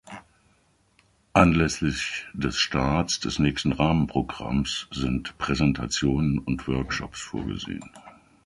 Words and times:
Anlässlich 1.33 2.25
des 2.33 2.57
Starts 2.57 3.19
des 3.19 3.37
nächsten 3.37 3.71
Rahmenprogramms 3.71 4.87
sind 4.89 5.37
Präsentationen 5.37 6.39
und 6.39 6.67
Workshops 6.67 7.21
vorgesehen. 7.21 7.87